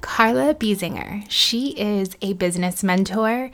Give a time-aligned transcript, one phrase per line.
[0.00, 1.24] Carla Biesinger.
[1.28, 3.50] She is a business mentor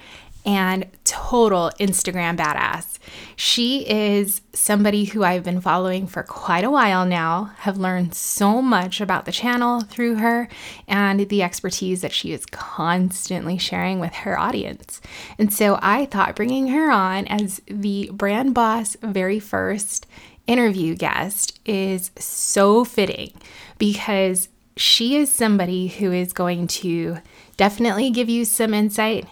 [0.46, 2.98] and total Instagram badass.
[3.34, 8.60] She is somebody who I've been following for quite a while now, have learned so
[8.60, 10.48] much about the channel through her
[10.86, 15.00] and the expertise that she is constantly sharing with her audience.
[15.38, 20.06] And so I thought bringing her on as the brand boss very first
[20.46, 23.32] interview guest is so fitting
[23.78, 27.18] because she is somebody who is going to
[27.56, 29.26] definitely give you some insight,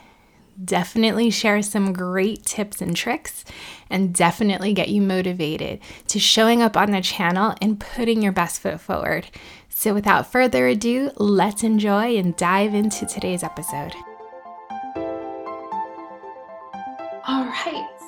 [0.62, 3.44] definitely share some great tips and tricks,
[3.90, 8.60] and definitely get you motivated to showing up on the channel and putting your best
[8.60, 9.28] foot forward.
[9.68, 13.94] So, without further ado, let's enjoy and dive into today's episode.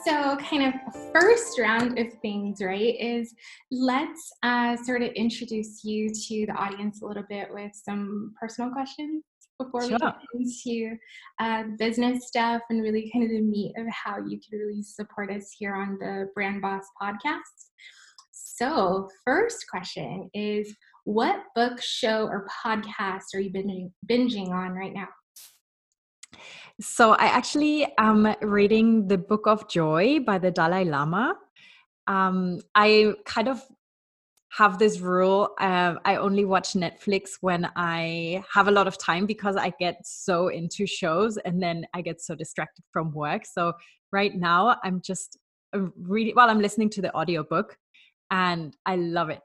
[0.04, 3.34] So, kind of first round of things, right, is
[3.70, 8.70] let's uh, sort of introduce you to the audience a little bit with some personal
[8.70, 9.24] questions
[9.58, 9.92] before sure.
[9.92, 10.96] we get into
[11.40, 15.30] uh, business stuff and really kind of the meat of how you can really support
[15.30, 17.40] us here on the Brand Boss podcast.
[18.32, 24.92] So, first question is what book, show, or podcast are you binging, binging on right
[24.92, 25.08] now?
[26.80, 31.36] So I actually am reading the Book of Joy by the Dalai Lama.
[32.06, 33.62] Um, I kind of
[34.56, 39.26] have this rule uh, i only watch netflix when i have a lot of time
[39.26, 43.42] because i get so into shows and then i get so distracted from work.
[43.44, 43.72] So
[44.12, 45.38] right now i'm just
[45.72, 47.76] uh, reading well i'm listening to the audiobook
[48.30, 49.40] and i love it.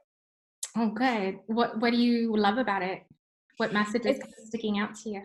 [0.76, 1.38] Oh good.
[1.46, 3.02] What what do you love about it?
[3.56, 5.22] What message is sticking out to you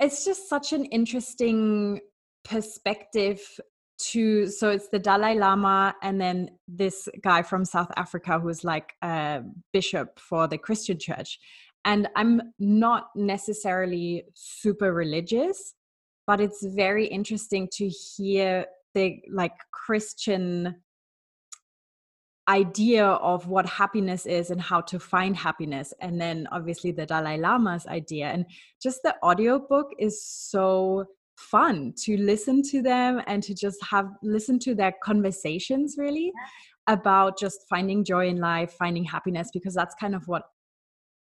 [0.00, 2.00] it's just such an interesting
[2.44, 3.40] perspective
[3.98, 8.94] to so it's the dalai lama and then this guy from south africa who's like
[9.02, 11.38] a bishop for the christian church.
[11.84, 15.74] And i'm not necessarily super religious
[16.26, 20.76] but it's very interesting to hear the like christian
[22.50, 27.38] idea of what happiness is and how to find happiness and then obviously the dalai
[27.38, 28.26] lama's idea.
[28.26, 28.44] And
[28.82, 31.06] just the audiobook is so
[31.36, 36.32] fun to listen to them and to just have listen to their conversations really
[36.86, 40.42] about just finding joy in life finding happiness because that's kind of what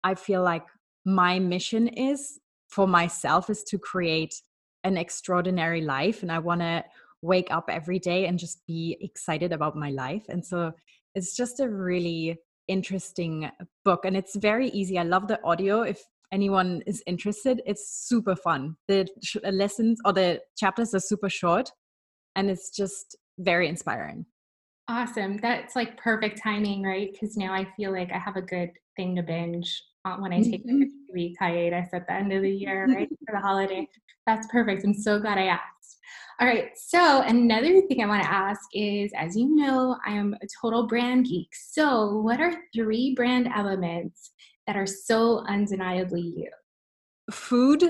[0.04, 0.66] i feel like
[1.04, 2.40] my mission is
[2.74, 4.36] for myself is to create
[4.84, 6.24] an extraordinary life.
[6.24, 6.84] And i want to
[7.22, 10.26] wake up every day and just be excited about my life.
[10.28, 10.74] And so
[11.16, 13.50] it's just a really interesting
[13.84, 14.98] book and it's very easy.
[14.98, 15.82] I love the audio.
[15.82, 16.02] If
[16.32, 18.76] anyone is interested, it's super fun.
[18.88, 19.08] The
[19.46, 21.72] uh, lessons or the chapters are super short
[22.36, 24.26] and it's just very inspiring.
[24.88, 25.38] Awesome.
[25.38, 27.10] That's like perfect timing, right?
[27.12, 30.42] Because now I feel like I have a good thing to binge uh, when I
[30.42, 30.82] take mm-hmm.
[30.82, 33.08] a week hiatus at the end of the year, right?
[33.26, 33.88] for the holiday.
[34.26, 34.84] That's perfect.
[34.84, 35.64] I'm so glad I asked.
[36.40, 36.70] All right.
[36.76, 40.88] So, another thing I want to ask is as you know, I am a total
[40.88, 41.50] brand geek.
[41.54, 44.32] So, what are three brand elements
[44.68, 46.50] that are so undeniably you?
[47.32, 47.84] Food.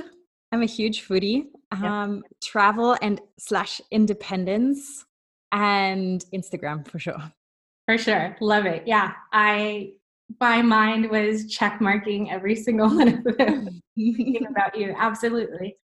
[0.52, 1.46] I'm a huge foodie.
[1.72, 1.84] Yep.
[1.84, 5.06] Um, travel and slash independence
[5.52, 7.32] and Instagram for sure.
[7.88, 8.36] For sure.
[8.40, 8.84] Love it.
[8.86, 9.14] Yeah.
[9.32, 9.94] I
[10.40, 14.96] my mind was check marking every single one of them thinking about you.
[14.98, 15.78] Absolutely.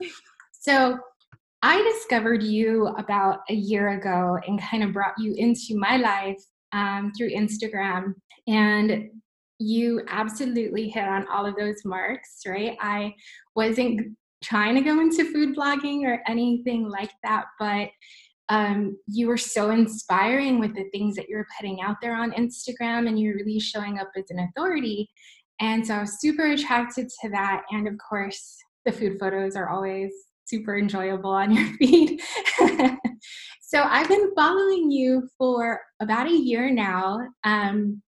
[0.52, 0.98] So
[1.68, 6.40] I discovered you about a year ago and kind of brought you into my life
[6.72, 8.14] um, through Instagram.
[8.46, 9.10] And
[9.58, 12.78] you absolutely hit on all of those marks, right?
[12.80, 13.16] I
[13.56, 17.88] wasn't trying to go into food blogging or anything like that, but
[18.48, 22.30] um, you were so inspiring with the things that you were putting out there on
[22.30, 25.10] Instagram and you're really showing up as an authority.
[25.60, 27.62] And so I was super attracted to that.
[27.72, 30.12] And of course, the food photos are always
[30.46, 32.20] super enjoyable on your feed.
[33.68, 37.18] So I've been following you for about a year now.
[37.42, 38.00] Um,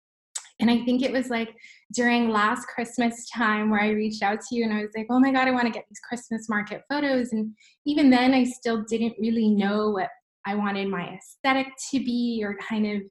[0.60, 1.52] and I think it was like
[1.92, 5.18] during last Christmas time where I reached out to you and I was like, oh
[5.18, 7.32] my God, I want to get these Christmas market photos.
[7.32, 7.52] And
[7.86, 10.10] even then, I still didn't really know what
[10.46, 13.02] I wanted my aesthetic to be or kind of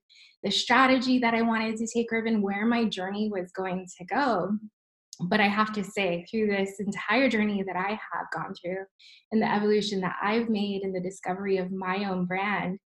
[0.41, 4.05] the strategy that I wanted to take or even where my journey was going to
[4.05, 4.57] go.
[5.19, 8.85] But I have to say, through this entire journey that I have gone through
[9.31, 12.77] and the evolution that I've made and the discovery of my own brand,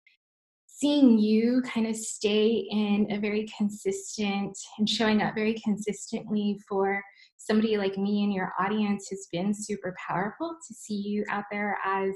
[0.81, 7.03] seeing you kind of stay in a very consistent and showing up very consistently for
[7.37, 11.79] somebody like me and your audience has been super powerful to see you out there
[11.85, 12.13] as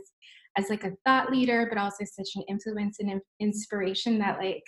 [0.57, 4.63] as like a thought leader but also such an influence and inspiration that like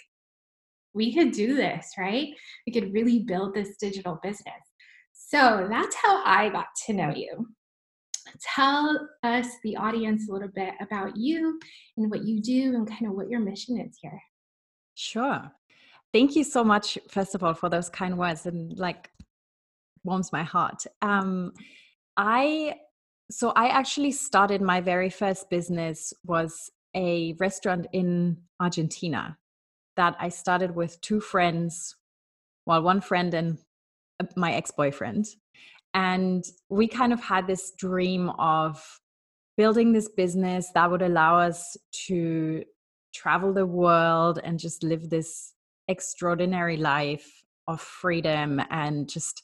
[0.92, 2.28] we could do this right?
[2.66, 4.62] We could really build this digital business
[5.26, 7.46] so that's how i got to know you
[8.40, 11.58] tell us, the audience, a little bit about you
[11.96, 14.20] and what you do and kind of what your mission is here.
[14.94, 15.50] Sure.
[16.12, 19.10] Thank you so much, first of all, for those kind words and like
[20.04, 20.84] warms my heart.
[21.02, 21.52] Um,
[22.16, 22.76] I
[23.28, 29.36] so I actually started my very first business was a restaurant in Argentina
[29.96, 31.96] that I started with two friends,
[32.66, 33.58] well, one friend and
[34.36, 35.26] my ex-boyfriend
[35.96, 39.00] and we kind of had this dream of
[39.56, 41.74] building this business that would allow us
[42.06, 42.62] to
[43.14, 45.54] travel the world and just live this
[45.88, 49.42] extraordinary life of freedom and just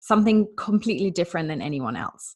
[0.00, 2.34] something completely different than anyone else.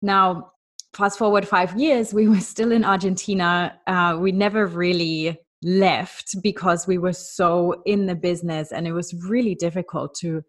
[0.00, 0.52] Now,
[0.94, 3.78] fast forward five years, we were still in Argentina.
[3.86, 9.12] Uh, we never really left because we were so in the business and it was
[9.12, 10.42] really difficult to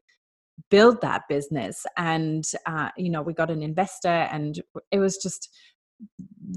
[0.70, 4.62] build that business and uh, you know we got an investor and
[4.92, 5.50] it was just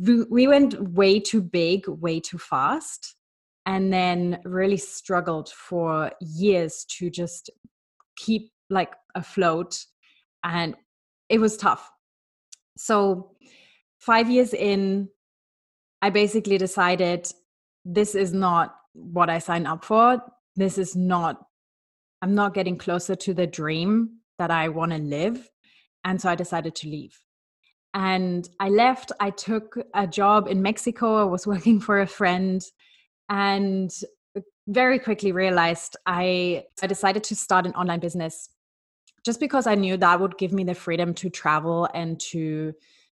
[0.02, 3.16] we went way too big way too fast
[3.66, 7.50] and then really struggled for years to just
[8.16, 9.78] keep like afloat
[10.42, 10.74] and
[11.28, 11.90] it was tough.
[12.76, 13.30] So
[14.00, 15.08] 5 years in
[16.02, 17.26] i basically decided
[17.86, 20.22] this is not what i signed up for.
[20.56, 21.46] This is not
[22.24, 25.50] I'm not getting closer to the dream that I want to live.
[26.04, 27.20] And so I decided to leave.
[27.92, 29.12] And I left.
[29.20, 31.20] I took a job in Mexico.
[31.20, 32.64] I was working for a friend
[33.28, 33.90] and
[34.34, 38.48] uh, very quickly realized I, I decided to start an online business
[39.22, 42.72] just because I knew that would give me the freedom to travel and to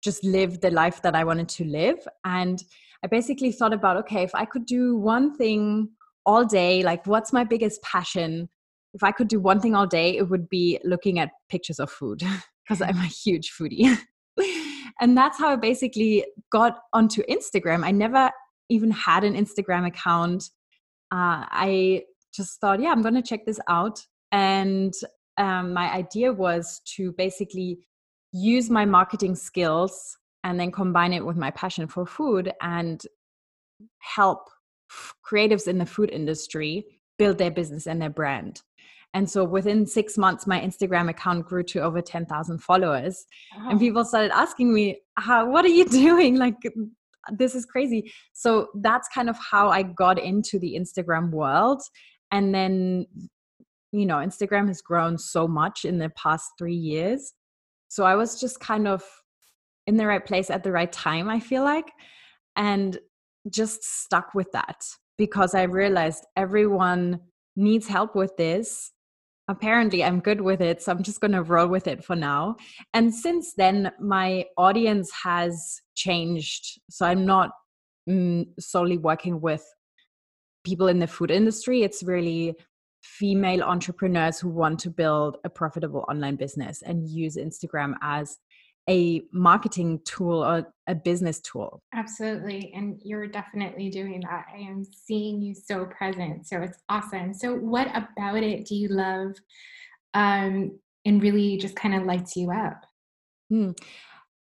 [0.03, 1.99] just live the life that I wanted to live.
[2.23, 2.59] And
[3.03, 5.89] I basically thought about okay, if I could do one thing
[6.25, 8.49] all day, like what's my biggest passion?
[8.95, 11.91] If I could do one thing all day, it would be looking at pictures of
[11.91, 12.23] food
[12.67, 13.95] because I'm a huge foodie.
[15.01, 17.85] and that's how I basically got onto Instagram.
[17.85, 18.31] I never
[18.69, 20.45] even had an Instagram account.
[21.11, 22.03] Uh, I
[22.33, 23.99] just thought, yeah, I'm going to check this out.
[24.31, 24.93] And
[25.37, 27.79] um, my idea was to basically
[28.31, 33.01] use my marketing skills and then combine it with my passion for food and
[33.99, 34.49] help
[35.29, 36.85] creatives in the food industry
[37.17, 38.61] build their business and their brand.
[39.15, 43.25] And so within six months, my Instagram account grew to over 10,000 followers.
[43.57, 43.69] Wow.
[43.69, 46.35] And people started asking me, how, what are you doing?
[46.35, 46.57] Like,
[47.31, 48.11] this is crazy.
[48.33, 51.81] So that's kind of how I got into the Instagram world.
[52.31, 53.05] And then,
[53.93, 57.33] you know, Instagram has grown so much in the past three years.
[57.87, 59.01] So I was just kind of
[59.87, 61.89] in the right place at the right time, I feel like,
[62.57, 62.99] and
[63.49, 64.83] just stuck with that
[65.17, 67.21] because I realized everyone
[67.55, 68.91] needs help with this
[69.47, 70.81] apparently I'm good with it.
[70.81, 72.55] So I'm just going to roll with it for now.
[72.93, 76.79] And since then, my audience has changed.
[76.89, 77.51] So I'm not
[78.09, 79.65] mm, solely working with
[80.65, 82.55] people in the food industry, it's really
[83.01, 88.37] female entrepreneurs who want to build a profitable online business and use Instagram as
[88.89, 91.81] a marketing tool or a business tool.
[91.93, 92.71] Absolutely.
[92.75, 94.45] And you're definitely doing that.
[94.53, 96.47] I am seeing you so present.
[96.47, 97.33] So it's awesome.
[97.33, 99.31] So, what about it do you love
[100.13, 102.85] um, and really just kind of lights you up?
[103.49, 103.71] Hmm.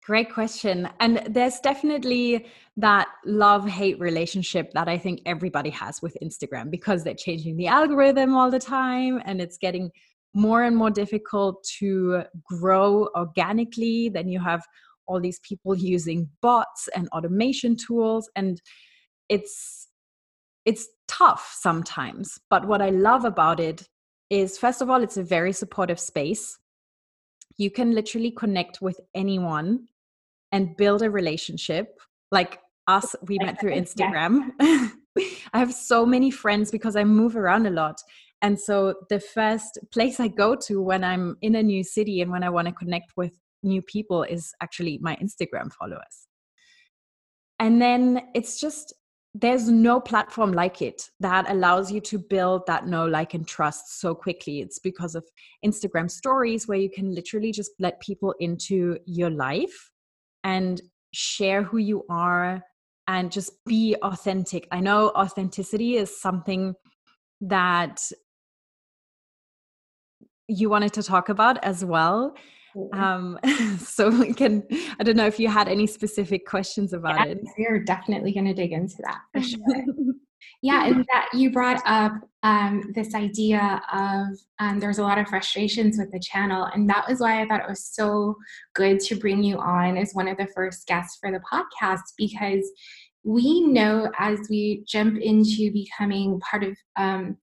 [0.04, 0.88] Great question.
[0.99, 2.47] And there's definitely
[2.78, 7.66] that love hate relationship that I think everybody has with Instagram because they're changing the
[7.66, 9.90] algorithm all the time and it's getting
[10.34, 14.08] more and more difficult to grow organically.
[14.08, 14.62] Then you have
[15.06, 18.60] all these people using bots and automation tools and
[19.28, 19.88] it's
[20.64, 22.38] it's tough sometimes.
[22.49, 23.88] But what i love about it
[24.28, 26.58] is first of all it's a very supportive space.
[27.56, 29.88] You can literally connect with anyone
[30.52, 31.99] and build a relationship.
[32.30, 34.50] Like us we met through instagram.
[35.52, 38.00] I have so many friends because i move around a lot
[38.42, 42.30] and so the first place i go to when i'm in a new city and
[42.30, 43.32] when i want to connect with
[43.62, 46.28] new people is actually my instagram followers.
[47.59, 48.94] And then it's just
[49.35, 54.00] there's no platform like it that allows you to build that know like and trust
[54.00, 54.61] so quickly.
[54.61, 55.25] It's because of
[55.64, 59.90] instagram stories where you can literally just let people into your life
[60.42, 60.80] and
[61.12, 62.62] share who you are
[63.06, 64.66] and just be authentic.
[64.73, 66.75] I know authenticity is something
[67.40, 68.00] that
[70.50, 72.35] you wanted to talk about as well
[72.92, 73.38] um,
[73.78, 74.62] so we can,
[74.99, 77.40] I don't know if you had any specific questions about yeah, it.
[77.59, 79.85] We're definitely going to dig into that for sure.
[80.62, 85.28] yeah, and that you brought up um, this idea of um, there's a lot of
[85.28, 88.37] frustrations with the channel, and that was why I thought it was so
[88.75, 92.71] good to bring you on as one of the first guests for the podcast because
[93.23, 97.37] we know as we jump into becoming part of um,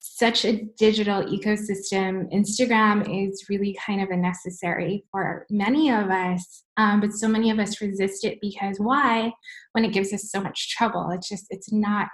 [0.00, 6.64] such a digital ecosystem, Instagram is really kind of a necessary for many of us.
[6.78, 9.32] Um, but so many of us resist it because why?
[9.72, 12.08] When it gives us so much trouble, it's just it's not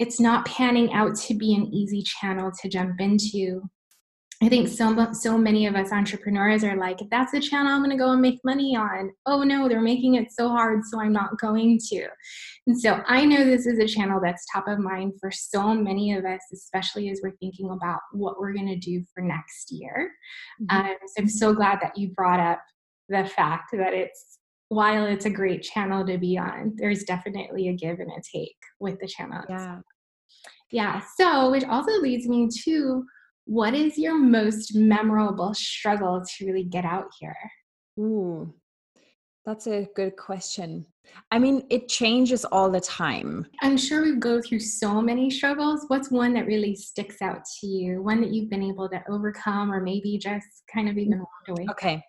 [0.00, 3.62] it's not panning out to be an easy channel to jump into.
[4.42, 7.80] I think so so many of us entrepreneurs are like, if that's the channel I'm
[7.80, 10.98] going to go and make money on, oh no, they're making it so hard, so
[10.98, 12.06] I'm not going to.
[12.66, 16.14] And so I know this is a channel that's top of mind for so many
[16.14, 20.10] of us, especially as we're thinking about what we're going to do for next year.
[20.62, 20.86] Mm-hmm.
[20.86, 22.62] Um, so I'm so glad that you brought up
[23.10, 27.74] the fact that it's while it's a great channel to be on, there's definitely a
[27.74, 29.42] give and a take with the channel.
[29.50, 29.80] Yeah.
[30.70, 31.02] Yeah.
[31.18, 33.04] So which also leads me to
[33.50, 37.36] what is your most memorable struggle to really get out here?
[37.98, 38.54] Ooh,
[39.44, 40.86] that's a good question.
[41.32, 43.44] I mean, it changes all the time.
[43.60, 45.84] I'm sure we go through so many struggles.
[45.88, 48.00] What's one that really sticks out to you?
[48.04, 51.66] One that you've been able to overcome or maybe just kind of even walked away?
[51.72, 52.04] Okay.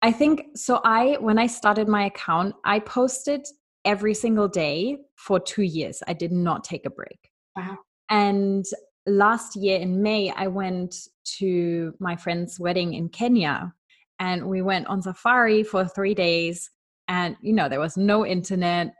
[0.00, 0.80] I think so.
[0.82, 3.44] I, when I started my account, I posted
[3.84, 6.02] every single day for two years.
[6.08, 7.18] I did not take a break.
[7.54, 7.76] Wow.
[8.08, 8.64] And
[9.06, 10.94] last year in May, I went
[11.38, 13.72] to my friend's wedding in Kenya
[14.18, 16.70] and we went on safari for three days.
[17.08, 18.92] And, you know, there was no internet,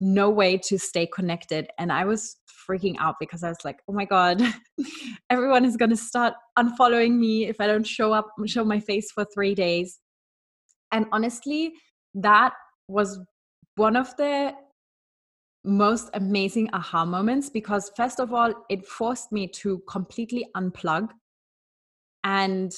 [0.00, 1.68] no way to stay connected.
[1.78, 2.36] And I was
[2.68, 4.42] freaking out because I was like, oh my God,
[5.30, 9.10] everyone is going to start unfollowing me if I don't show up, show my face
[9.10, 9.98] for three days.
[10.92, 11.72] And honestly,
[12.14, 12.52] that
[12.86, 13.18] was
[13.76, 14.52] one of the
[15.64, 21.08] most amazing aha moments because first of all it forced me to completely unplug
[22.24, 22.72] and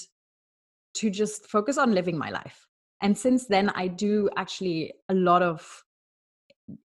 [0.95, 2.67] to just focus on living my life.
[3.01, 5.83] And since then i do actually a lot of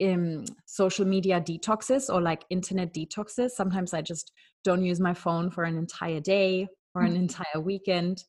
[0.02, 3.50] um, social media detoxes or like internet detoxes.
[3.50, 4.32] Sometimes i just
[4.62, 7.22] don't use my phone for an entire day or an mm-hmm.
[7.22, 8.24] entire weekend.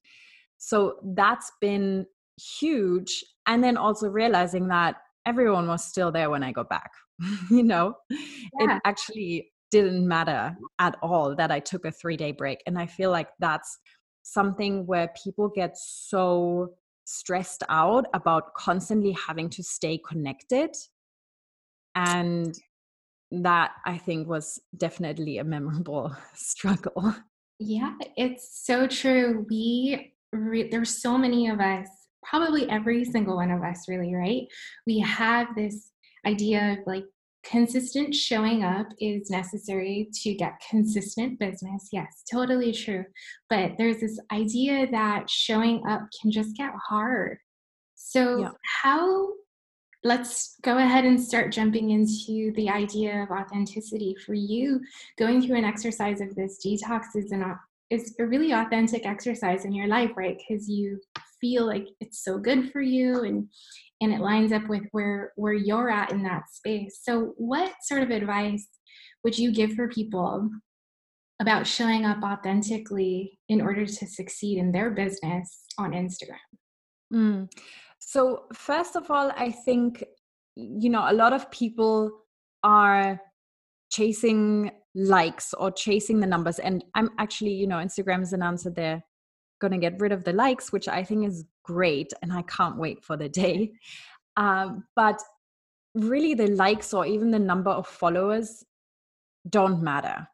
[0.57, 2.05] So that's been
[2.59, 3.23] huge.
[3.47, 6.91] And then also realizing that everyone was still there when i got back
[7.51, 7.95] you know?
[8.09, 8.75] Yeah.
[8.75, 12.85] it actually didn't matter at all that i took a 3 day break and i
[12.85, 13.79] feel like that's
[14.23, 16.73] something where people get so
[17.05, 20.69] stressed out about constantly having to stay connected
[21.95, 22.59] and
[23.31, 27.15] that i think was definitely a memorable struggle.
[27.59, 31.87] Yeah it's so true we re- there's so many of us
[32.23, 34.43] probably every single one of us really right?
[34.85, 35.90] We have this
[36.25, 37.05] idea of like
[37.43, 41.89] consistent showing up is necessary to get consistent business.
[41.91, 43.05] Yes, totally true.
[43.49, 47.37] But there's this idea that showing up can just get hard.
[47.95, 48.51] So, yeah.
[48.81, 49.29] how
[50.03, 54.81] let's go ahead and start jumping into the idea of authenticity for you
[55.19, 57.55] going through an exercise of this detox is an
[57.91, 60.99] is a really authentic exercise in your life right because you
[61.39, 63.47] feel like it's so good for you and
[64.01, 67.00] and it lines up with where where you're at in that space.
[67.03, 68.67] So what sort of advice
[69.24, 70.50] would you give for people
[71.39, 76.38] about showing up authentically in order to succeed in their business on instagram?
[77.13, 77.51] Mm.
[78.00, 80.01] so first of all i think
[80.55, 82.10] you know a lot of people
[82.63, 83.20] are
[83.91, 86.58] chasing likes or chasing the numbers.
[86.60, 89.03] And i'm actually you know instagram has an answer they're
[89.61, 92.77] going to get rid of the likes which i think is great and I can't
[92.77, 93.71] wait for the day.
[94.37, 95.21] Um, but
[95.93, 98.63] really, the likes or even the number of followers
[99.49, 100.25] don't matter.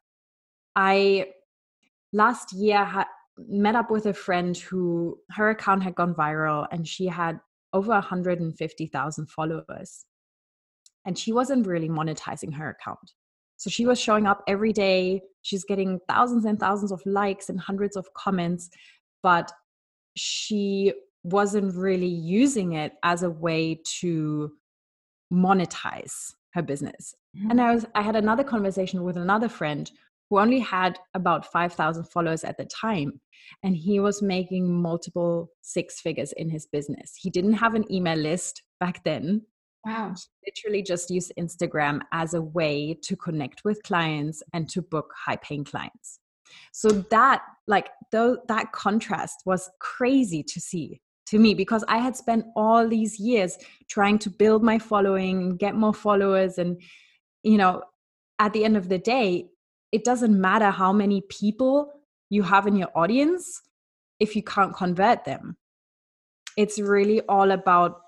[0.75, 1.29] I
[2.13, 3.07] last year had
[3.39, 7.39] met up with a friend who her account had gone viral and she had
[7.73, 10.05] over 150,000 followers.
[11.05, 13.13] and she wasn't really monetizing her account.
[13.57, 15.21] So she was showing up every day.
[15.41, 18.69] She's getting thousands and thousands of likes and hundreds of comments,
[19.23, 19.51] but
[20.15, 20.93] she
[21.23, 24.51] wasn't really using it as a way to
[25.31, 27.13] monetize her business.
[27.37, 27.51] Mm-hmm.
[27.51, 29.89] And I was I had another conversation with another friend
[30.29, 33.21] who only had about 5,000 followers at the time
[33.63, 37.13] and he was making multiple six figures in his business.
[37.17, 39.43] He didn't have an email list back then.
[39.85, 40.13] Wow.
[40.41, 45.13] He literally just used Instagram as a way to connect with clients and to book
[45.15, 46.19] high paying clients.
[46.71, 52.15] So that like though that contrast was crazy to see to me because I had
[52.15, 53.57] spent all these years
[53.89, 56.81] trying to build my following and get more followers and
[57.43, 57.83] you know
[58.39, 59.49] at the end of the day
[59.91, 61.91] it doesn't matter how many people
[62.29, 63.61] you have in your audience
[64.19, 65.57] if you can't convert them.
[66.57, 68.01] It's really all about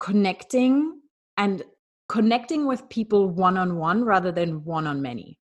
[0.00, 1.00] connecting
[1.36, 1.62] and
[2.08, 5.38] connecting with people one on one rather than one on many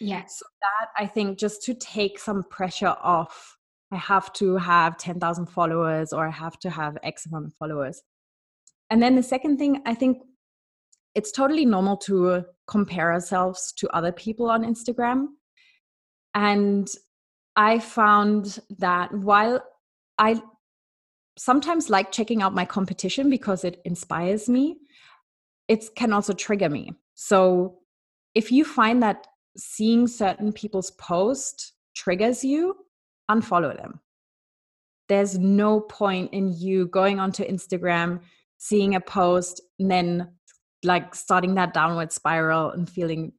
[0.00, 3.56] yes so that i think just to take some pressure off
[3.94, 8.02] I have to have 10,000 followers or I have to have X amount of followers.
[8.90, 10.18] And then the second thing, I think
[11.14, 15.26] it's totally normal to compare ourselves to other people on Instagram.
[16.34, 16.88] And
[17.54, 19.62] I found that while
[20.18, 20.42] I
[21.36, 24.76] sometimes like checking out my competition because it inspires me,
[25.68, 26.92] it can also trigger me.
[27.14, 27.78] So
[28.34, 32.76] if you find that seeing certain people's post triggers you,
[33.30, 34.00] unfollow them.
[35.08, 38.20] There's no point in you going onto Instagram,
[38.58, 40.28] seeing a post, and then
[40.82, 43.32] like starting that downward spiral and feeling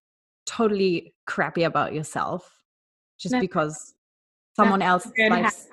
[0.46, 2.64] totally crappy about yourself
[3.18, 3.94] just because
[4.56, 5.68] someone else likes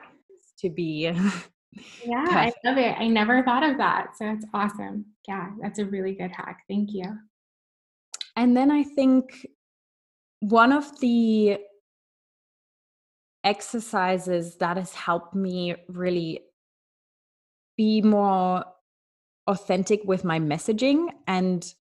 [0.58, 1.10] to be
[2.04, 2.58] yeah perfect.
[2.64, 6.14] i love it i never thought of that so it's awesome yeah that's a really
[6.14, 7.04] good hack thank you
[8.36, 9.46] and then i think
[10.42, 11.56] one of the
[13.44, 16.40] exercises that has helped me really
[17.76, 18.64] be more
[19.46, 21.74] authentic with my messaging and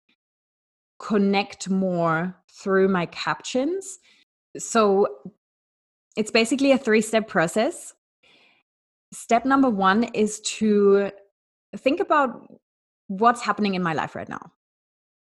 [0.99, 4.01] connect more through my captions.
[4.59, 5.07] So
[6.17, 7.95] it's basically a three step process.
[9.13, 11.13] Step number one is to
[11.77, 12.59] think about
[13.07, 14.51] what's happening in my life right now.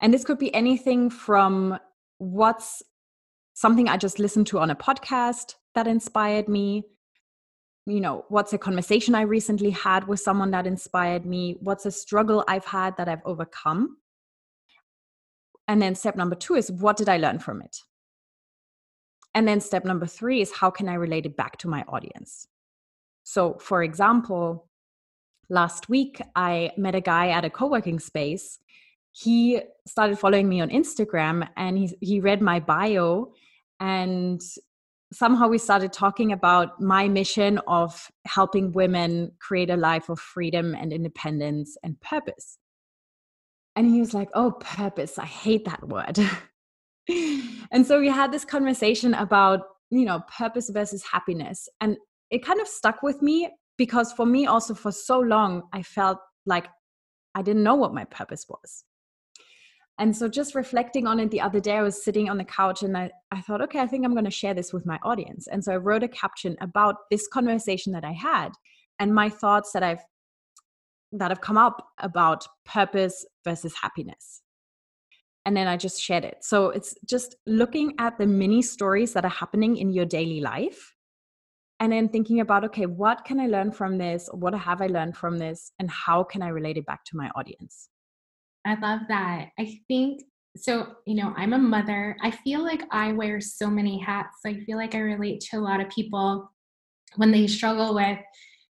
[0.01, 1.79] And this could be anything from
[2.17, 2.83] what's
[3.61, 6.83] something I just listened to on a podcast that inspired me.
[7.85, 11.57] You know what's a conversation i recently had with someone that inspired me?
[11.61, 13.97] What's a struggle i've had that i've overcome?
[15.67, 17.77] And then step number 2 is what did i learn from it?
[19.35, 22.47] And then step number 3 is how can i relate it back to my audience?
[23.23, 24.67] So for example
[25.49, 28.57] last week i met a guy at a co-working space.
[29.11, 33.33] He started following me on instagram and he, he read my bio
[33.81, 34.39] and
[35.11, 40.75] somehow we started talking about my mission of helping women create a life of freedom
[40.75, 42.59] and independence and purpose.
[43.75, 45.17] And he was like, Oh, purpose.
[45.17, 46.19] I hate that word.
[47.71, 51.67] and so we had this conversation about, you know, purpose versus happiness.
[51.81, 51.97] And
[52.29, 56.19] it kind of stuck with me because for me, also for so long, I felt
[56.45, 56.67] like
[57.33, 58.83] I didn't know what my purpose was.
[60.01, 62.81] And so just reflecting on it the other day, I was sitting on the couch
[62.81, 65.45] and I, I thought, okay, I think I'm going to share this with my audience.
[65.45, 68.49] And so I wrote a caption about this conversation that I had
[68.97, 70.01] and my thoughts that I've
[71.11, 74.41] that have come up about purpose versus happiness.
[75.45, 76.37] And then I just shared it.
[76.41, 80.95] So it's just looking at the mini stories that are happening in your daily life
[81.79, 85.17] and then thinking about okay what can i learn from this what have i learned
[85.17, 87.89] from this and how can i relate it back to my audience
[88.65, 89.49] I love that.
[89.59, 90.21] I think
[90.57, 92.17] so, you know, I'm a mother.
[92.21, 94.39] I feel like I wear so many hats.
[94.45, 96.51] I feel like I relate to a lot of people
[97.15, 98.19] when they struggle with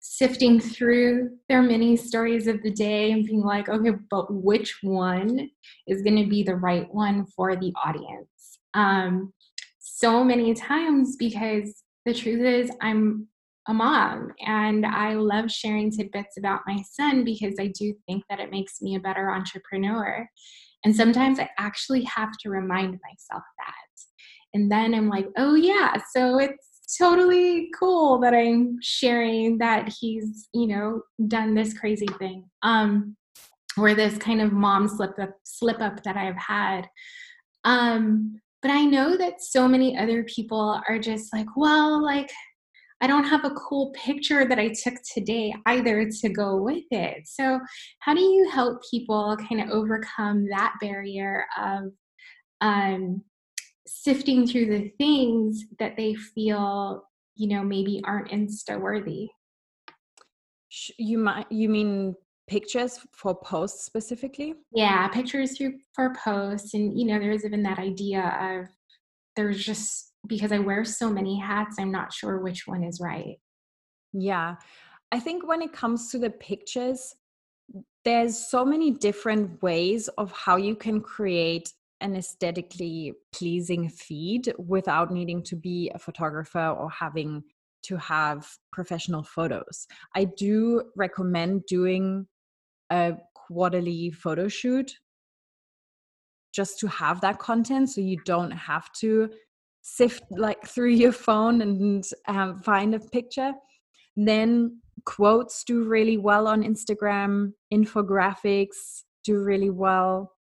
[0.00, 5.50] sifting through their mini stories of the day and being like, okay, but which one
[5.86, 8.58] is going to be the right one for the audience?
[8.74, 9.32] Um,
[9.78, 13.26] so many times because the truth is, I'm
[13.68, 18.40] a mom and I love sharing tidbits about my son because I do think that
[18.40, 20.28] it makes me a better entrepreneur.
[20.84, 24.54] And sometimes I actually have to remind myself that.
[24.54, 30.48] And then I'm like, oh, yeah, so it's totally cool that I'm sharing that he's,
[30.54, 32.44] you know, done this crazy thing.
[32.62, 33.16] Um,
[33.76, 36.88] or this kind of mom slip up slip up that I've had.
[37.64, 42.30] Um, but I know that so many other people are just like, well, like
[43.00, 47.26] I don't have a cool picture that I took today either to go with it.
[47.26, 47.60] So,
[48.00, 51.92] how do you help people kind of overcome that barrier of
[52.62, 53.22] um,
[53.86, 59.28] sifting through the things that they feel, you know, maybe aren't Insta worthy?
[60.98, 62.14] You might you mean
[62.48, 64.54] pictures for posts specifically?
[64.72, 65.58] Yeah, pictures
[65.94, 68.68] for posts, and you know, there's even that idea of
[69.36, 73.38] there's just because I wear so many hats, I'm not sure which one is right.
[74.12, 74.56] Yeah.
[75.12, 77.14] I think when it comes to the pictures,
[78.04, 85.10] there's so many different ways of how you can create an aesthetically pleasing feed without
[85.10, 87.42] needing to be a photographer or having
[87.82, 89.86] to have professional photos.
[90.14, 92.26] I do recommend doing
[92.90, 94.98] a quarterly photo shoot
[96.52, 99.30] just to have that content so you don't have to
[99.88, 103.52] sift like through your phone and um, find a picture.
[104.16, 110.32] Then quotes do really well on instagram infographics do really well.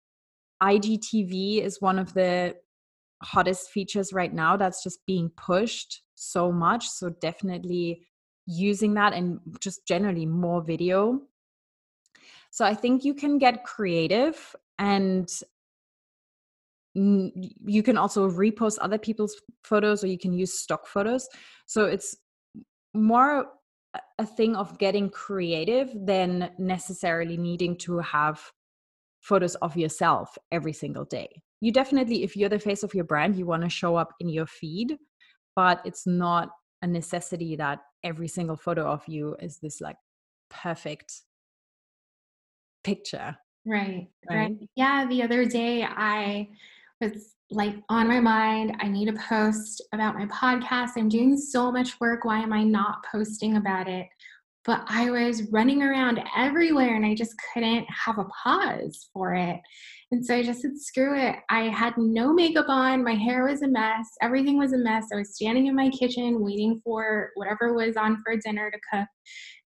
[0.63, 2.55] Igtv is one of the
[3.23, 8.07] hottest features right now that's just being pushed so much so definitely
[8.47, 11.21] using that and just generally more video.
[12.51, 15.29] So i think you can get creative and
[16.95, 21.29] you can also repost other people's photos or you can use stock photos.
[21.67, 22.17] So it's
[22.95, 23.47] more
[24.19, 28.41] a thing of getting creative than necessarily needing to have
[29.21, 31.29] photos of yourself every single day.
[31.61, 34.29] You definitely if you're the face of your brand you want to show up in
[34.29, 34.99] your feed
[35.57, 36.51] but it's not
[36.83, 39.97] a necessity that every single photo of you is this like
[40.51, 41.23] perfect
[42.83, 44.57] picture right right, right.
[44.77, 46.47] yeah the other day i
[47.01, 48.77] was like on my mind.
[48.81, 50.93] I need to post about my podcast.
[50.97, 52.25] I'm doing so much work.
[52.25, 54.07] Why am I not posting about it?
[54.65, 59.61] But I was running around everywhere and I just couldn't have a pause for it.
[60.11, 61.37] And so I just said, screw it.
[61.51, 63.05] I had no makeup on.
[63.05, 64.09] My hair was a mess.
[64.23, 65.09] Everything was a mess.
[65.13, 69.09] I was standing in my kitchen waiting for whatever was on for dinner to cook.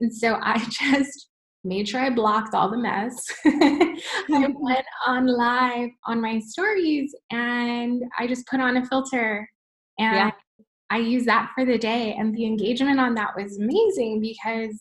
[0.01, 1.29] And so I just
[1.67, 3.23] made sure I blocked all the mess.
[3.45, 3.97] I
[4.56, 9.47] went on live on my stories and I just put on a filter
[9.99, 10.32] and yeah.
[10.89, 12.15] I use that for the day.
[12.17, 14.80] And the engagement on that was amazing because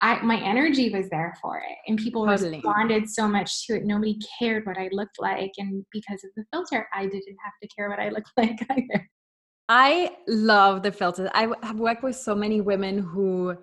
[0.00, 2.56] I my energy was there for it and people totally.
[2.56, 3.84] responded so much to it.
[3.84, 5.52] Nobody cared what I looked like.
[5.58, 9.08] And because of the filter, I didn't have to care what I looked like either.
[9.68, 11.30] I love the filter.
[11.32, 13.56] I have worked with so many women who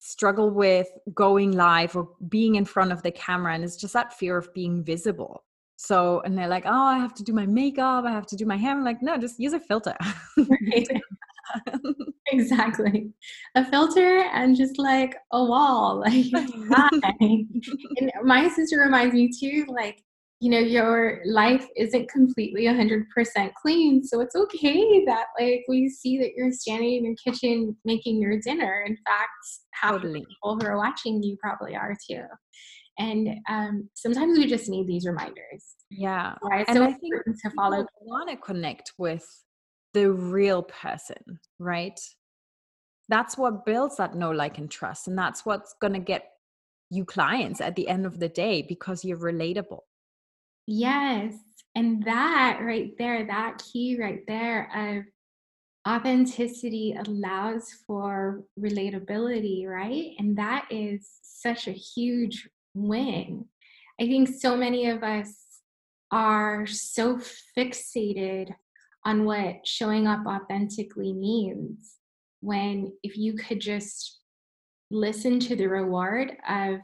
[0.00, 4.12] struggle with going live or being in front of the camera and it's just that
[4.12, 5.44] fear of being visible.
[5.76, 8.44] So and they're like oh i have to do my makeup i have to do
[8.44, 8.72] my hair.
[8.72, 9.96] I'm like no just use a filter.
[12.32, 13.10] Exactly.
[13.56, 16.26] A filter and just like a wall like
[17.20, 20.02] and my sister reminds me too like
[20.40, 23.04] you know your life isn't completely 100%
[23.60, 28.20] clean so it's okay that like we see that you're standing in your kitchen making
[28.20, 28.84] your dinner.
[28.86, 29.30] In fact
[29.72, 30.20] how totally.
[30.20, 32.22] people who are watching you probably are too.
[32.98, 35.76] And um, sometimes we just need these reminders.
[35.90, 39.26] Yeah right and so i think to follow want to connect with
[39.92, 42.00] the real person right?
[43.08, 46.30] That's what builds that know like and trust and that's what's going to get
[46.90, 49.80] you clients at the end of the day because you're relatable
[50.66, 51.34] Yes.
[51.74, 55.04] And that right there, that key right there of
[55.88, 60.12] authenticity allows for relatability, right?
[60.18, 63.46] And that is such a huge win.
[64.00, 65.34] I think so many of us
[66.10, 67.20] are so
[67.56, 68.52] fixated
[69.04, 71.96] on what showing up authentically means
[72.40, 74.20] when if you could just
[74.90, 76.80] listen to the reward of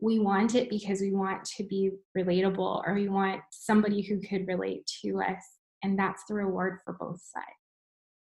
[0.00, 4.46] we want it because we want to be relatable or we want somebody who could
[4.46, 5.42] relate to us
[5.82, 7.46] and that's the reward for both sides.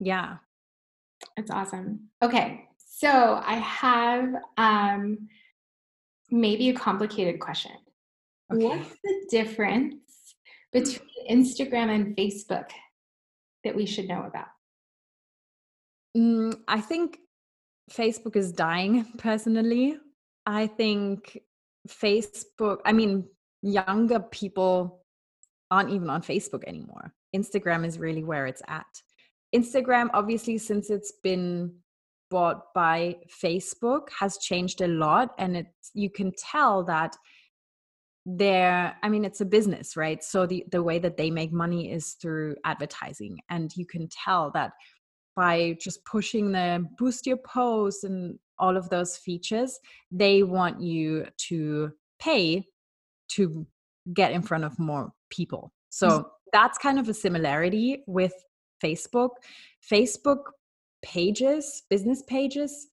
[0.01, 0.37] Yeah.
[1.37, 2.11] It's awesome.
[2.23, 5.19] Okay so i have um
[6.31, 7.73] maybe a complicated question.
[8.53, 8.65] Okay.
[8.65, 10.35] what's the difference
[10.73, 11.01] between
[11.31, 12.71] instagram and facebook
[13.65, 14.49] that we should know about?
[16.17, 17.19] Mm, i think
[17.91, 19.99] facebook is dying personally.
[20.47, 21.39] I think
[21.89, 23.29] Facebook, I mean,
[23.63, 25.05] younger people
[25.71, 27.13] aren't even on Facebook anymore.
[27.35, 28.87] Instagram is really where it's at.
[29.55, 31.75] Instagram, obviously, since it's been
[32.31, 37.17] bought by Facebook, has changed a lot, and it's you can tell that
[38.27, 41.93] they're i mean it's a business right so the the way that they make money
[41.93, 44.73] is through advertising and you can tell that
[45.37, 49.79] by just pushing the boost your post and all of those features,
[50.11, 52.67] they want you to pay
[53.29, 53.67] to
[54.13, 55.73] get in front of more people.
[55.91, 56.29] So mm-hmm.
[56.53, 58.35] that's kind of a similarity with
[58.83, 59.31] Facebook.
[59.91, 60.45] Facebook
[61.03, 62.89] pages, business pages,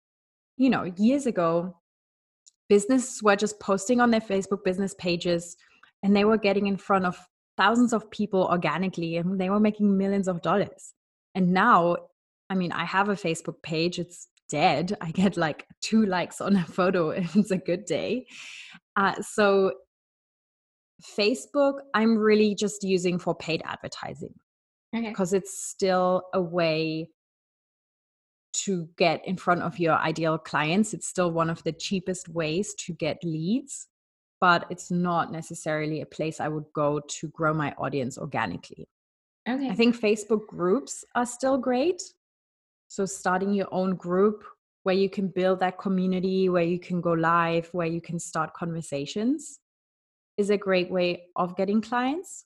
[0.57, 1.77] you know, years ago,
[2.69, 5.57] businesses were just posting on their Facebook business pages
[6.03, 7.17] and they were getting in front of
[7.57, 10.93] thousands of people organically and they were making millions of dollars.
[11.35, 11.97] And now,
[12.49, 14.95] I mean, I have a Facebook page, it's dead.
[15.01, 18.27] I get like two likes on a photo if it's a good day.
[18.95, 19.71] Uh, so,
[21.17, 24.35] Facebook, I'm really just using for paid advertising
[24.93, 25.39] because okay.
[25.39, 27.09] it's still a way
[28.53, 30.93] to get in front of your ideal clients.
[30.93, 33.87] It's still one of the cheapest ways to get leads,
[34.39, 38.87] but it's not necessarily a place I would go to grow my audience organically.
[39.49, 39.69] Okay.
[39.69, 42.01] I think Facebook groups are still great.
[42.91, 44.43] So, starting your own group
[44.83, 48.53] where you can build that community, where you can go live, where you can start
[48.53, 49.61] conversations
[50.35, 52.43] is a great way of getting clients.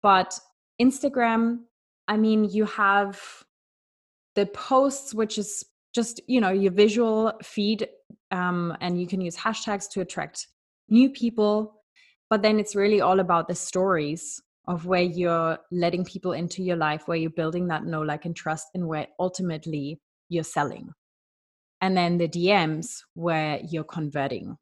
[0.00, 0.38] But
[0.80, 1.62] Instagram,
[2.06, 3.20] I mean, you have
[4.36, 7.88] the posts, which is just you know your visual feed,
[8.30, 10.46] um, and you can use hashtags to attract
[10.88, 11.82] new people.
[12.30, 16.76] But then it's really all about the stories of where you're letting people into your
[16.76, 20.90] life, where you're building that know, like, and trust, and where ultimately you're selling.
[21.80, 24.56] And then the DMs where you're converting.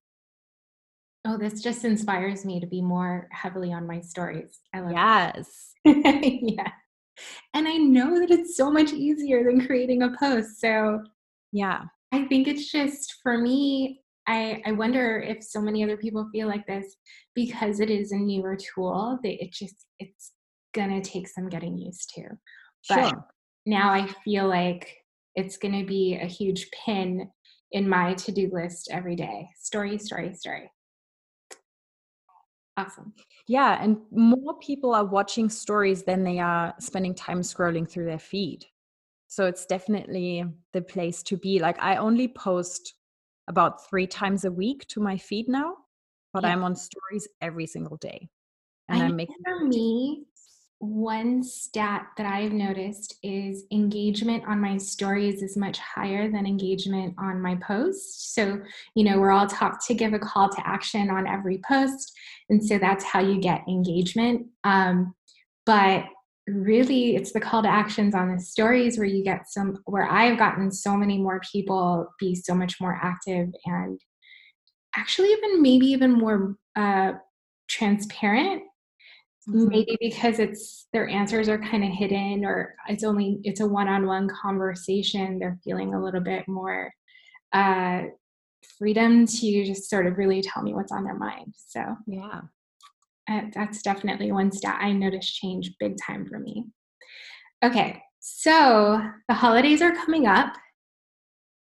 [1.26, 4.60] Oh, this just inspires me to be more heavily on my stories.
[4.72, 5.72] I love yes.
[5.84, 6.70] yeah
[7.54, 10.60] and I know that it's so much easier than creating a post.
[10.60, 11.02] So,
[11.52, 16.28] yeah, I think it's just for me, I, I wonder if so many other people
[16.32, 16.96] feel like this
[17.34, 20.32] because it is a newer tool that it just it's
[20.74, 22.22] gonna take some getting used to.
[22.88, 23.26] But sure.
[23.66, 24.92] now I feel like
[25.34, 27.30] it's gonna be a huge pin
[27.72, 29.48] in my to-do list every day.
[29.56, 30.70] Story, story, story.
[32.76, 33.14] Awesome.
[33.48, 33.82] Yeah.
[33.82, 38.66] And more people are watching stories than they are spending time scrolling through their feed.
[39.28, 41.58] So it's definitely the place to be.
[41.58, 42.94] Like, I only post
[43.48, 45.76] about three times a week to my feed now,
[46.32, 46.50] but yeah.
[46.50, 48.28] I'm on stories every single day.
[48.88, 50.24] And I am making for me,
[50.78, 57.14] one stat that I've noticed is engagement on my stories is much higher than engagement
[57.18, 58.34] on my posts.
[58.34, 58.60] So,
[58.94, 62.12] you know, we're all taught to give a call to action on every post.
[62.50, 64.46] And so that's how you get engagement.
[64.64, 65.14] Um,
[65.64, 66.04] but
[66.46, 70.38] really, it's the call to actions on the stories where you get some, where I've
[70.38, 74.00] gotten so many more people be so much more active and
[74.94, 77.12] actually even maybe even more uh,
[77.68, 78.62] transparent.
[79.48, 79.68] Mm-hmm.
[79.68, 84.28] maybe because it's their answers are kind of hidden or it's only it's a one-on-one
[84.28, 86.92] conversation they're feeling a little bit more
[87.52, 88.02] uh
[88.76, 91.94] freedom to just sort of really tell me what's on their mind so.
[92.08, 92.40] Yeah
[93.28, 96.64] Uh, that's definitely one stat i noticed change big time for me
[97.64, 100.54] okay so the holidays are coming up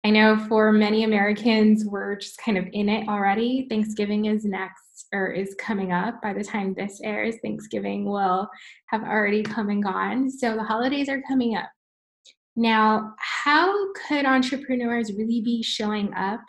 [0.03, 4.85] i know for many americans we're just kind of in it already thanksgiving is next
[5.13, 6.21] or is coming up.
[6.21, 8.49] By the time this airs, Thanksgiving will
[8.87, 10.29] have already come and gone.
[10.29, 11.69] So the holidays are coming up.
[12.55, 16.41] Now, how could entrepreneurs really be showing up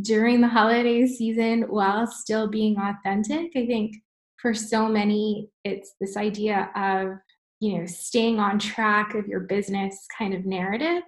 [0.00, 3.52] during the holiday season while still being authentic?
[3.56, 3.96] I think
[4.42, 7.18] for so many, it's this idea of
[7.60, 11.04] you know staying on track of your business kind of narrative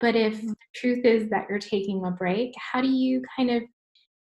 [0.00, 0.48] but if mm-hmm.
[0.48, 3.62] the truth is that you're taking a break how do you kind of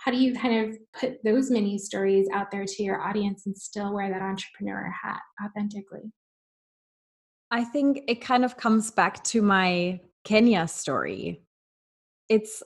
[0.03, 3.57] how do you kind of put those mini stories out there to your audience and
[3.57, 6.11] still wear that entrepreneur hat authentically?
[7.51, 11.43] I think it kind of comes back to my Kenya story.
[12.27, 12.61] It's,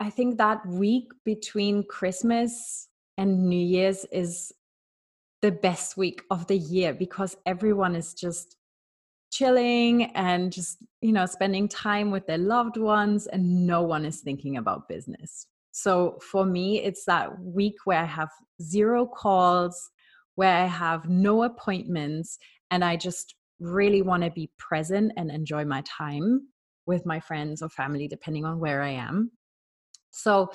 [0.00, 4.50] I think that week between Christmas and New Year's is
[5.42, 8.56] the best week of the year because everyone is just
[9.30, 14.20] chilling and just, you know, spending time with their loved ones and no one is
[14.20, 15.46] thinking about business.
[15.70, 19.90] So for me, it's that week where I have zero calls,
[20.34, 22.38] where I have no appointments,
[22.70, 26.48] and I just really want to be present and enjoy my time
[26.86, 29.30] with my friends or family, depending on where I am.
[30.10, 30.50] So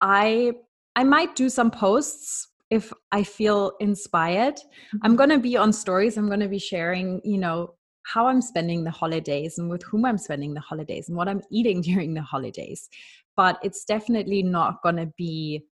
[0.00, 0.52] I
[0.94, 4.58] I might do some posts if I feel inspired.
[5.02, 5.16] I'm mm-hmm.
[5.16, 6.16] going to be on stories.
[6.16, 7.74] I'm going to be sharing, you know,
[8.04, 11.42] how I'm spending the holidays and with whom I'm spending the holidays and what I'm
[11.50, 12.88] eating during the holidays
[13.36, 15.66] but it's definitely not going to be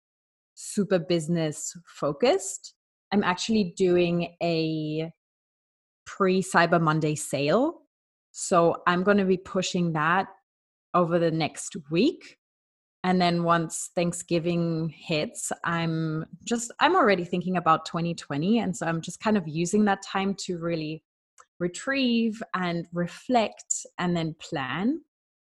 [0.55, 2.73] super business focused.
[3.13, 5.11] I'm actually doing a
[6.05, 7.81] pre Cyber Monday sale
[8.31, 10.27] So I'm going to be pushing that
[10.93, 12.37] over the next week.
[13.03, 18.59] And then once Thanksgiving hits, I'm just, I'm already thinking about 2020.
[18.59, 21.03] And so I'm just kind of using that time to really
[21.59, 25.01] retrieve and reflect and then plan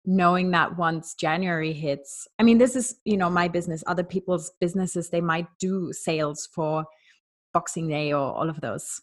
[0.06, 4.52] knowing that once January hits, I mean, this is, you know, my business, other people's
[4.60, 6.86] businesses, they might do sales for
[7.54, 9.02] Boxing Day or all of those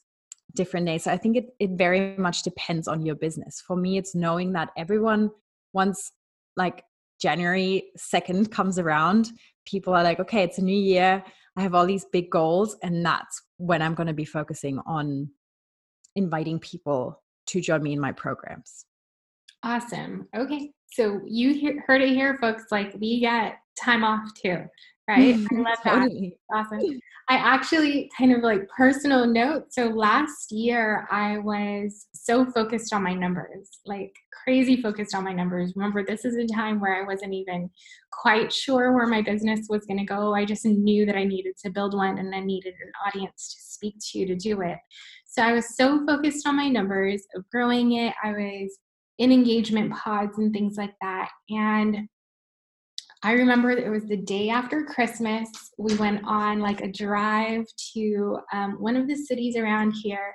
[0.55, 1.05] different days.
[1.05, 3.63] So I think it, it very much depends on your business.
[3.67, 5.31] For me, it's knowing that everyone,
[5.73, 6.13] once
[6.57, 6.85] like
[7.21, 9.31] January 2nd comes around,
[9.67, 11.23] people are like, okay, it's a new year.
[11.57, 12.77] I have all these big goals.
[12.83, 15.31] And that's when I'm going to be focusing on
[16.17, 18.87] inviting people to join me in my programs.
[19.63, 20.29] Awesome.
[20.35, 20.73] Okay.
[20.93, 22.65] So you hear, heard it here, folks.
[22.71, 24.65] Like we get time off too,
[25.11, 25.35] right?
[25.35, 25.67] Mm-hmm.
[25.67, 26.33] I love that.
[26.55, 27.01] Awesome.
[27.29, 29.73] I actually kind of like personal note.
[29.73, 34.13] So last year I was so focused on my numbers, like
[34.45, 35.73] crazy focused on my numbers.
[35.77, 37.71] Remember, this is a time where I wasn't even
[38.11, 40.35] quite sure where my business was going to go.
[40.35, 43.63] I just knew that I needed to build one and I needed an audience to
[43.63, 44.79] speak to to do it.
[45.27, 48.15] So I was so focused on my numbers of growing it.
[48.25, 48.79] I was
[49.19, 51.31] in engagement pods and things like that.
[51.51, 52.09] And
[53.23, 55.49] I remember it was the day after Christmas.
[55.79, 60.33] We went on like a drive to um, one of the cities around here.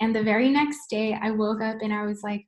[0.00, 2.44] And the very next day, I woke up and I was like,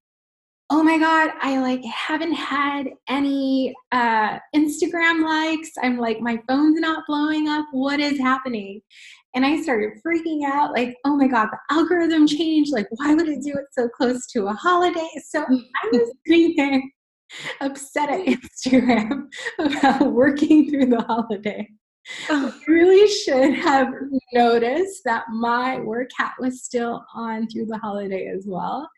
[0.72, 6.78] oh my god i like haven't had any uh instagram likes i'm like my phone's
[6.78, 8.80] not blowing up what is happening
[9.34, 12.72] and I started freaking out, like, oh my God, the algorithm changed.
[12.72, 15.08] Like, why would it do it so close to a holiday?
[15.28, 16.90] So I was being
[17.60, 21.68] upset at Instagram about working through the holiday.
[22.28, 23.92] I really should have
[24.32, 28.88] noticed that my work hat was still on through the holiday as well.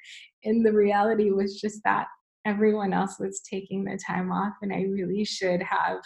[0.45, 2.07] And the reality was just that
[2.47, 5.99] everyone else was taking the time off, and I really should have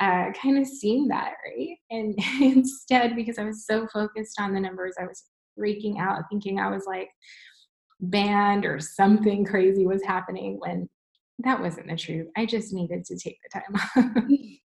[0.00, 1.76] uh, kind of seen that, right?
[1.90, 5.24] And instead, because I was so focused on the numbers, I was
[5.58, 7.08] freaking out, thinking I was like
[8.00, 10.88] banned or something crazy was happening when
[11.40, 12.28] that wasn't the truth.
[12.36, 14.58] I just needed to take the time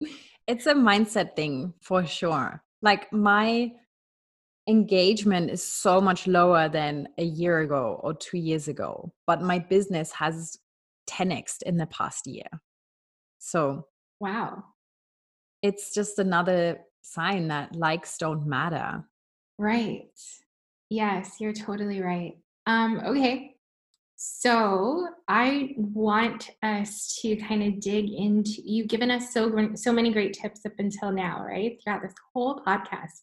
[0.46, 2.62] it's a mindset thing for sure.
[2.82, 3.72] Like my
[4.68, 9.58] engagement is so much lower than a year ago or two years ago, but my
[9.58, 10.58] business has
[11.08, 12.48] 10x in the past year.
[13.38, 13.86] So
[14.20, 14.64] Wow.
[15.62, 19.04] It's just another sign that likes don't matter.
[19.58, 20.10] Right.
[20.90, 22.34] Yes, you're totally right.
[22.66, 23.54] Um, okay.
[24.22, 30.12] So I want us to kind of dig into you've given us so so many
[30.12, 31.80] great tips up until now, right?
[31.82, 33.22] Throughout this whole podcast.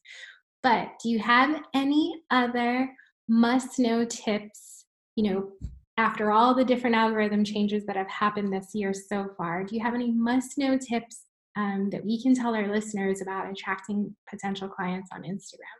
[0.63, 2.91] But do you have any other
[3.27, 5.51] must know tips, you know,
[5.97, 9.83] after all the different algorithm changes that have happened this year so far, do you
[9.83, 14.67] have any must know tips um, that we can tell our listeners about attracting potential
[14.67, 15.77] clients on Instagram?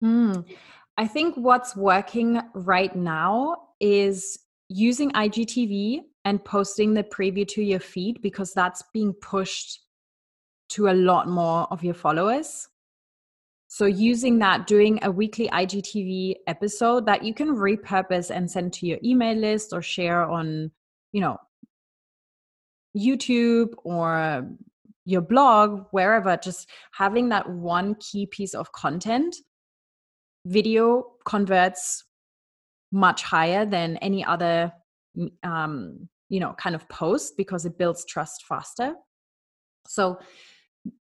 [0.00, 0.40] Hmm.
[0.96, 7.80] I think what's working right now is using IGTV and posting the preview to your
[7.80, 9.80] feed because that's being pushed
[10.70, 12.68] to a lot more of your followers.
[13.68, 18.86] So using that, doing a weekly IGTV episode that you can repurpose and send to
[18.86, 20.70] your email list or share on,
[21.12, 21.38] you know,
[22.96, 24.48] YouTube or
[25.04, 29.34] your blog, wherever, just having that one key piece of content,
[30.46, 32.04] video converts
[32.92, 34.72] much higher than any other
[35.42, 38.94] um, you know kind of post because it builds trust faster
[39.86, 40.18] so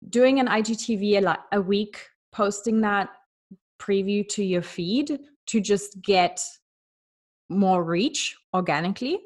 [0.09, 1.99] doing an igtv a, a week
[2.31, 3.09] posting that
[3.79, 6.43] preview to your feed to just get
[7.49, 9.19] more reach organically.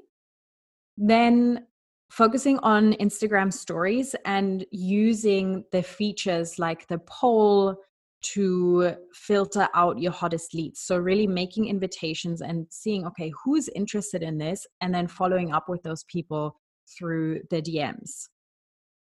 [0.98, 1.66] Then
[2.10, 7.78] focusing on Instagram stories and using the features like the poll
[8.22, 10.80] to filter out your hottest leads.
[10.82, 15.70] So, really making invitations and seeing, okay, who's interested in this, and then following up
[15.70, 16.60] with those people
[16.98, 18.28] through the DMs.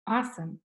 [0.06, 0.60] Awesome.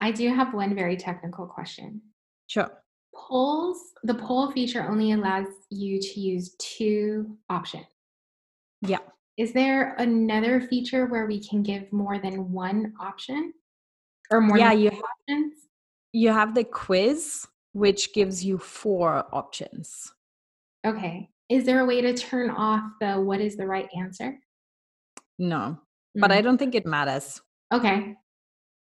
[0.00, 2.02] I do have one very technical question.
[2.48, 2.70] Sure.
[3.14, 7.86] Polls, the poll feature only allows you to use two options.
[8.80, 8.98] Yeah.
[9.38, 13.52] Is there another feature where we can give more than one option?
[14.30, 15.54] Or more yeah, you options?
[16.12, 20.12] You have the quiz, which gives you four options.
[20.86, 21.28] Okay.
[21.48, 24.38] Is there a way to turn off the what is the right answer?
[25.38, 26.20] No, mm-hmm.
[26.20, 26.44] but I mm.
[26.44, 27.40] don't think it matters.
[27.72, 28.14] Okay.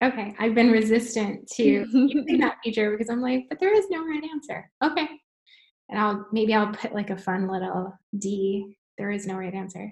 [0.01, 4.05] Okay, I've been resistant to using that feature because I'm like, but there is no
[4.05, 4.69] right answer.
[4.81, 5.07] Okay,
[5.89, 9.91] and I'll maybe I'll put like a fun little D there is no right answer.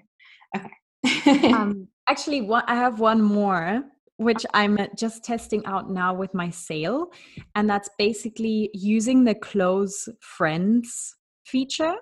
[0.56, 1.50] Okay.
[1.52, 3.82] um, actually, one, I have one more,
[4.18, 7.08] which I'm just testing out now with my sale.
[7.54, 11.16] And that's basically using the close friends
[11.46, 11.94] feature.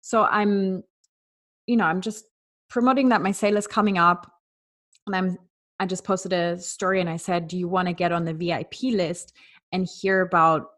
[0.00, 0.82] So I'm,
[1.66, 2.24] you know, I'm just
[2.70, 4.30] promoting that my sale is coming up.
[5.06, 5.38] And I'm
[5.78, 8.32] I just posted a story and I said, Do you want to get on the
[8.32, 9.34] VIP list
[9.72, 10.68] and hear about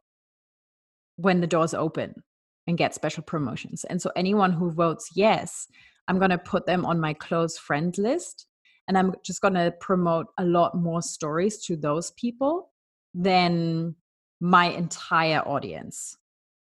[1.17, 2.23] when the doors open
[2.67, 3.85] and get special promotions?
[3.85, 5.69] And so anyone who votes yes,
[6.09, 8.48] I'm going to put them on my close friend list.
[8.89, 12.71] And I'm just going to promote a lot more stories to those people
[13.15, 13.95] than
[14.41, 16.17] my entire audience.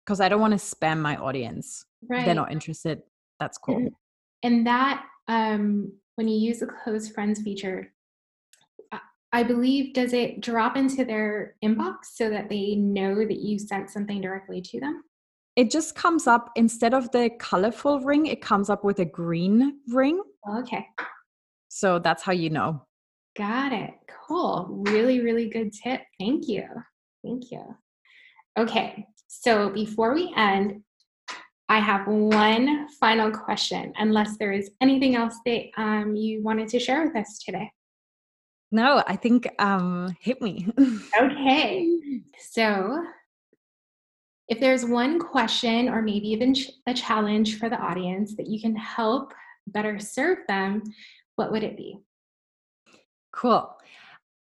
[0.06, 1.86] Because I don't want to spam my audience.
[2.10, 2.26] Right.
[2.26, 3.04] They're not interested.
[3.40, 3.90] That's cool.
[4.44, 7.94] And that, um, when you use the close friends feature,
[9.34, 13.90] I believe, does it drop into their inbox so that they know that you sent
[13.90, 15.04] something directly to them?
[15.56, 19.80] It just comes up instead of the colorful ring, it comes up with a green
[19.90, 20.22] ring.
[20.60, 20.88] Okay.
[21.68, 22.86] So that's how you know.
[23.38, 23.94] Got it.
[24.28, 24.84] Cool.
[24.88, 26.02] Really, really good tip.
[26.20, 26.66] Thank you.
[27.24, 27.64] Thank you.
[28.58, 29.06] Okay.
[29.28, 30.82] So before we end,
[31.70, 36.80] I have one final question, unless there is anything else that um, you wanted to
[36.80, 37.70] share with us today.
[38.72, 40.68] No, I think um hit me.
[41.20, 41.94] okay.
[42.40, 43.04] So,
[44.48, 46.56] if there's one question or maybe even
[46.88, 49.34] a challenge for the audience that you can help
[49.68, 50.84] better serve them,
[51.38, 52.00] what would it be?
[53.32, 53.74] Cool.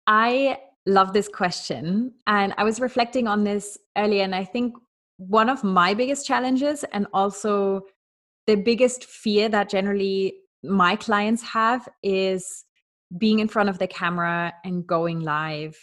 [0.06, 2.14] I love this question.
[2.26, 4.74] And I was reflecting on this earlier, and I think
[5.18, 7.82] one of my biggest challenges, and also
[8.46, 10.34] the biggest fear that generally
[10.64, 12.64] my clients have, is
[13.18, 15.76] being in front of the camera and going live.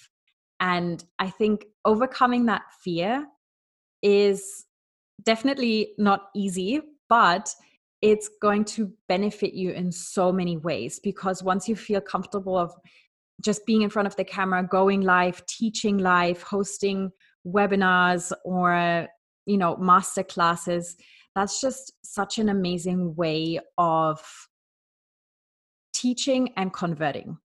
[0.59, 3.25] And I think overcoming that fear
[4.01, 4.65] is
[5.23, 7.53] definitely not easy, but
[8.03, 12.71] it's going to benefit you in so many ways because once you feel comfortable of
[13.41, 17.11] just being in front of the camera, going live, teaching live, hosting
[17.47, 19.07] webinars or
[19.45, 20.95] you know master classes
[21.35, 24.21] that's just such an amazing way of
[25.93, 27.37] teaching and converting.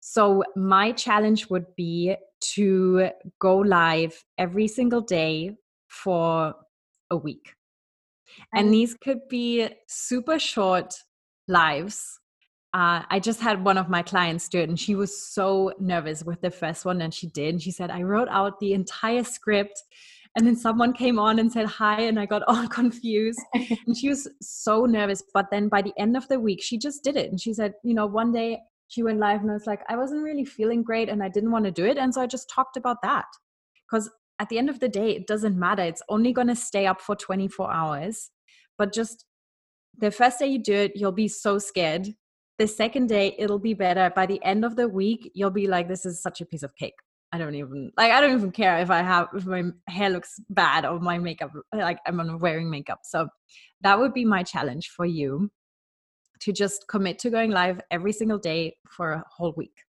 [0.00, 2.16] So, my challenge would be
[2.54, 5.56] to go live every single day
[5.88, 6.54] for
[7.10, 7.54] a week.
[8.54, 10.94] And these could be super short
[11.48, 12.18] lives.
[12.72, 16.22] Uh, I just had one of my clients do it, and she was so nervous
[16.22, 17.54] with the first one, and she did.
[17.54, 19.82] And she said, I wrote out the entire script
[20.36, 24.08] and then someone came on and said hi and i got all confused and she
[24.08, 27.30] was so nervous but then by the end of the week she just did it
[27.30, 28.58] and she said you know one day
[28.88, 31.52] she went live and I was like i wasn't really feeling great and i didn't
[31.52, 33.26] want to do it and so i just talked about that
[33.90, 34.10] because
[34.40, 35.82] at the end of the day it doesn't matter.
[35.82, 38.30] It's only going to stay up for 24 hours.
[38.78, 39.26] But just
[39.98, 42.08] the first day you do it you'll be so scared.
[42.58, 44.10] The second day it'll be better.
[44.16, 46.74] By the end of the week you'll be like this is such a piece of
[46.74, 46.94] cake.
[47.32, 50.40] I don't even like I don't even care if I have if my hair looks
[50.48, 53.00] bad or my makeup like I'm wearing makeup.
[53.04, 53.28] So
[53.82, 55.50] that would be my challenge for you
[56.40, 59.84] to just commit to going live every single day for a whole week.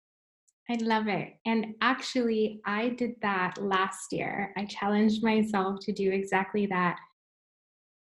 [0.68, 1.34] I love it.
[1.46, 4.52] And actually, I did that last year.
[4.56, 6.96] I challenged myself to do exactly that.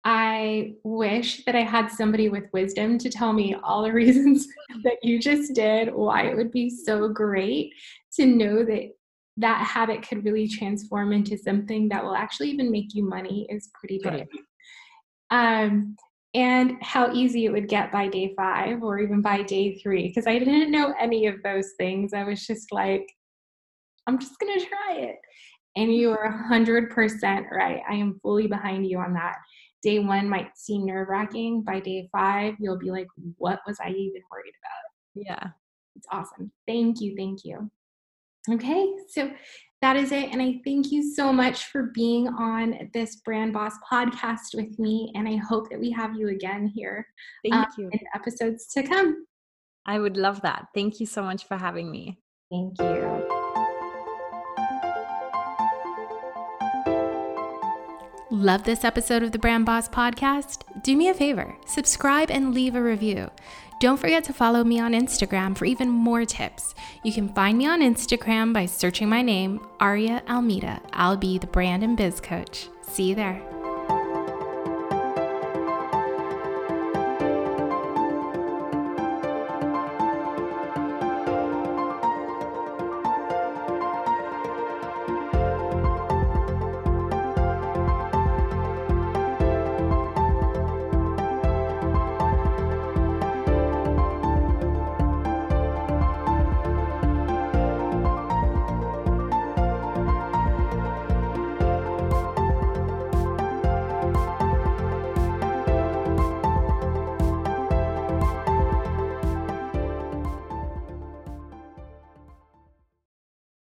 [0.06, 4.48] I wish that I had somebody with wisdom to tell me all the reasons
[4.84, 7.74] that you just did, why it would be so great
[8.16, 8.92] to know that
[9.38, 13.70] that habit could really transform into something that will actually even make you money is
[13.74, 14.28] pretty big.
[15.32, 15.96] Um,
[16.34, 20.26] and how easy it would get by day five or even by day three, because
[20.26, 22.14] I didn't know any of those things.
[22.14, 23.08] I was just like,
[24.08, 25.18] I'm just going to try it.
[25.76, 27.82] And you are 100% right.
[27.90, 29.38] I am fully behind you on that.
[29.82, 31.62] Day one might seem nerve wracking.
[31.62, 33.08] By day five, you'll be like,
[33.38, 35.26] what was I even worried about?
[35.26, 35.50] Yeah.
[35.96, 36.52] It's awesome.
[36.68, 37.16] Thank you.
[37.16, 37.70] Thank you.
[38.52, 39.32] Okay, so
[39.82, 40.32] that is it.
[40.32, 45.12] And I thank you so much for being on this Brand Boss podcast with me.
[45.16, 47.08] And I hope that we have you again here
[47.44, 47.90] thank um, you.
[47.92, 49.26] in episodes to come.
[49.86, 50.68] I would love that.
[50.74, 52.20] Thank you so much for having me.
[52.52, 53.44] Thank you.
[58.32, 60.64] Love this episode of the Brand Boss podcast?
[60.82, 63.30] Do me a favor subscribe and leave a review.
[63.84, 66.74] Don't forget to follow me on Instagram for even more tips.
[67.04, 70.82] You can find me on Instagram by searching my name, Aria Almeida.
[70.94, 72.70] I'll be the brand and biz coach.
[72.84, 73.53] See you there.